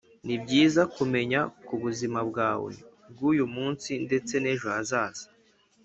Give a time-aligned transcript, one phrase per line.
[0.25, 2.71] ni byiza kumenya ku buzima bwawe
[3.11, 5.25] bw’uyu munsi ndetse n’ejo hazaza.